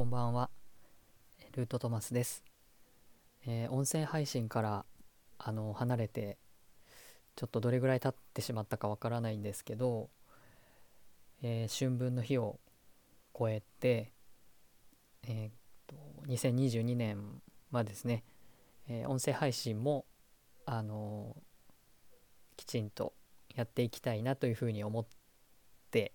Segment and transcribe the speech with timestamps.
[0.00, 0.48] こんばんは。
[1.54, 2.42] ルートトマスです、
[3.46, 4.86] えー音声配信から
[5.38, 6.38] あの離れて
[7.36, 10.08] ちょっとどれぐらい経ってしまったかわからないんですけど、
[11.42, 12.60] えー春分の日を
[13.38, 14.10] 超えて、
[15.28, 15.52] えーっ
[15.86, 15.96] と
[16.28, 18.24] 2022年はですね、
[18.88, 20.06] え音声配信も
[20.64, 21.36] あの
[22.56, 23.12] きちんと
[23.54, 25.06] やっていきたいなというふうに思っ
[25.90, 26.14] て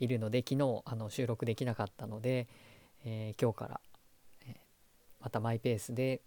[0.00, 2.48] いるので昨日あの収録できなかったので、
[3.04, 3.80] えー今日から、
[4.46, 4.56] えー
[5.20, 6.22] またマイペースで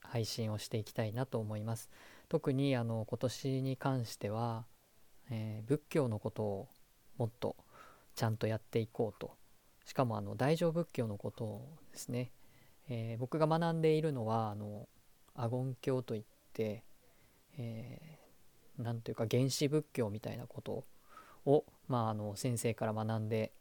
[0.00, 1.88] 配信をしていきたいなと思います。
[2.28, 4.66] 特にあの今年に関しては、
[5.30, 6.68] えー仏教のことを
[7.16, 7.56] もっと
[8.16, 9.32] ちゃんとやっていこうと。
[9.84, 12.32] しかもあの大乗仏教のことをですね、
[12.88, 14.88] えー僕が学んでいるのはあの
[15.34, 16.84] アゴン教といって、
[17.58, 20.84] えーなんというか原始仏教みたいなこと
[21.46, 23.52] を、まあ、あの先生から学んで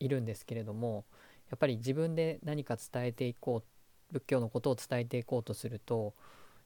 [0.00, 1.04] いるんですけれども
[1.50, 3.62] やっぱり自分で何か伝えていこ
[4.10, 6.14] う仏教のことを伝えていこうとすると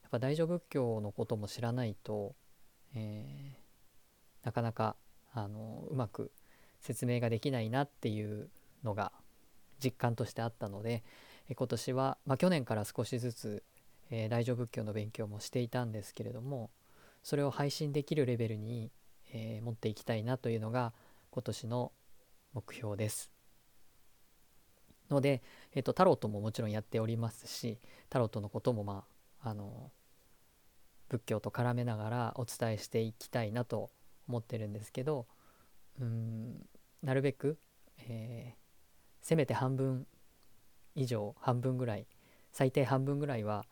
[0.03, 2.35] やっぱ大乗仏教のことも知らないと、
[2.95, 3.69] えー
[4.41, 4.95] なかなか
[5.33, 6.31] あのうまく
[6.79, 8.49] 説明ができないなっていう
[8.85, 9.11] のが
[9.83, 11.03] 実感としてあったので
[11.49, 13.63] え今年は、まあ、去年から少しずつ、
[14.11, 16.69] えー大乗仏教の勉強もしていたんですけれども
[17.21, 18.91] それを配信できるレベルに、
[19.33, 20.93] えー持っていきたいなというのが
[21.31, 21.91] 今年の
[22.53, 23.38] 目標です。
[25.09, 25.41] ので、
[25.73, 27.79] えー、とタロットももちろんやっておりますし
[28.09, 29.05] タロットのこともま
[29.43, 29.91] ああの
[31.09, 33.89] 仏教と絡めながらお伝えしていきたいなと
[34.27, 35.25] 思ってるんですけど
[35.99, 36.65] うん
[37.01, 37.57] なるべく、
[37.97, 38.59] えー
[39.21, 40.07] せめて半分
[40.95, 42.07] 以上半分ぐらい
[42.53, 43.65] 最低半分ぐらいは、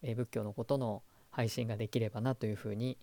[0.00, 2.98] えー仏教のことの配信ができればなというふうに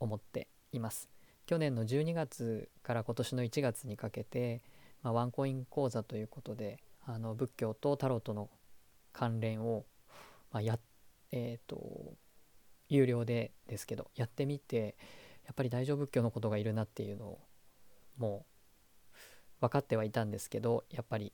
[0.00, 1.10] 思っています。
[1.46, 4.62] 去年の12月から今年の1月にかけて、
[5.02, 8.50] まあ、ワンコイン講座ということであの仏教とタロットの
[9.12, 9.84] 関連を、
[10.50, 10.78] まあ、や
[11.30, 12.14] えっ、と
[12.88, 14.96] 有料でですけどやってみて
[15.44, 17.40] やっぱり大乗仏教のことがいるなっていうのを
[18.18, 18.46] も
[19.10, 21.32] う分かってはいたんですけどやっぱり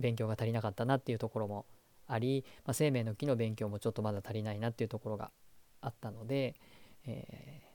[0.00, 1.66] 勉強が足りなかったなっていうところも
[2.06, 5.30] あり、まあ、生命の木の勉強もちょっとまだ足りないなっていうところが
[5.80, 6.54] あったので、
[7.06, 7.66] えー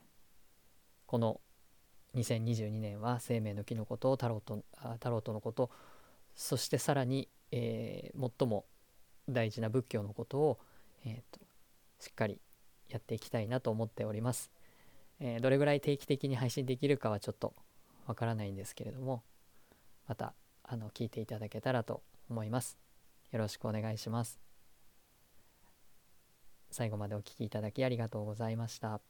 [1.12, 1.42] この
[2.14, 4.64] 2022年は生命の木のことタロット
[4.98, 5.70] タロットのこと
[6.34, 8.64] そしてさらに、えー最も
[9.28, 10.58] 大事な仏教のことを、
[11.04, 11.40] えーと
[12.00, 12.40] しっかり
[12.88, 14.50] やっていきたいなと思っております、
[15.20, 17.54] えーどれぐらい定期的に配信できるかはちょっと
[18.06, 19.22] わからないんですけれども
[20.08, 20.34] また
[20.64, 22.78] あの聞いていただけたらと思います。
[23.30, 24.40] よろしくお願いします。
[26.70, 29.00] 最後までお聞きいただきありがとうございました。